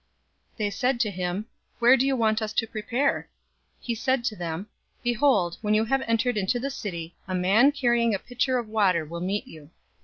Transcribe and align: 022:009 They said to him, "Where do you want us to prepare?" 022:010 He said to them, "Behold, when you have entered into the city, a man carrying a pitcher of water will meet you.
022:009 0.53 0.57
They 0.57 0.69
said 0.71 0.99
to 1.01 1.11
him, 1.11 1.45
"Where 1.77 1.95
do 1.95 2.07
you 2.07 2.15
want 2.15 2.41
us 2.41 2.53
to 2.53 2.65
prepare?" 2.65 3.29
022:010 3.81 3.85
He 3.85 3.93
said 3.93 4.23
to 4.23 4.35
them, 4.35 4.67
"Behold, 5.03 5.57
when 5.61 5.75
you 5.75 5.85
have 5.85 6.01
entered 6.07 6.37
into 6.37 6.59
the 6.59 6.71
city, 6.71 7.13
a 7.27 7.35
man 7.35 7.71
carrying 7.71 8.15
a 8.15 8.17
pitcher 8.17 8.57
of 8.57 8.67
water 8.67 9.05
will 9.05 9.21
meet 9.21 9.45
you. 9.45 9.69